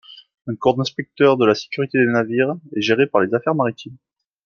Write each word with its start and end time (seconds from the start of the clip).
Un 0.47 0.55
corps 0.55 0.73
d’inspecteurs 0.75 1.37
de 1.37 1.45
la 1.45 1.53
Sécurité 1.53 1.99
des 1.99 2.11
navires 2.11 2.55
est 2.75 2.81
géré 2.81 3.05
par 3.05 3.21
les 3.21 3.31
Affaires 3.35 3.53
maritimes. 3.53 3.97